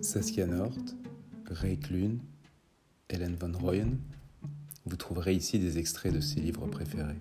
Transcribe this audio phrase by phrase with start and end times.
[0.00, 0.74] Saskia Nort,
[1.50, 2.20] Ray Clune,
[3.08, 3.98] Helen Van Royen.
[4.86, 7.18] Vous trouverez ici des extraits de ses livres préférés.